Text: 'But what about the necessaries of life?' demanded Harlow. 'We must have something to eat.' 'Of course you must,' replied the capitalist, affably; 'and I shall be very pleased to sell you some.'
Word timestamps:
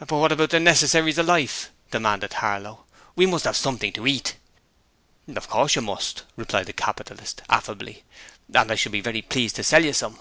'But 0.00 0.10
what 0.16 0.32
about 0.32 0.50
the 0.50 0.58
necessaries 0.58 1.18
of 1.18 1.26
life?' 1.26 1.70
demanded 1.92 2.32
Harlow. 2.32 2.84
'We 3.14 3.26
must 3.26 3.44
have 3.44 3.56
something 3.56 3.92
to 3.92 4.08
eat.' 4.08 4.34
'Of 5.28 5.48
course 5.48 5.76
you 5.76 5.82
must,' 5.82 6.24
replied 6.34 6.66
the 6.66 6.72
capitalist, 6.72 7.42
affably; 7.48 8.02
'and 8.52 8.72
I 8.72 8.74
shall 8.74 8.90
be 8.90 9.00
very 9.00 9.22
pleased 9.22 9.54
to 9.54 9.62
sell 9.62 9.84
you 9.84 9.92
some.' 9.92 10.18